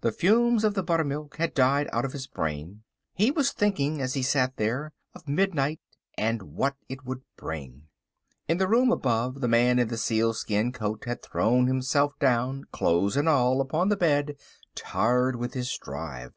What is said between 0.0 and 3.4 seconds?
The fumes of the buttermilk had died out of his brain. He